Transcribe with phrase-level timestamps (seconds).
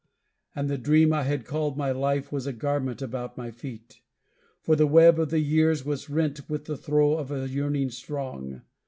[0.55, 4.01] And the dream I had called my life was a garment about my feet,
[4.59, 8.63] For the web of the years was rent with the throe of a yearning strong.